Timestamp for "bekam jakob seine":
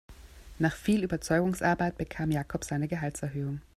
1.95-2.87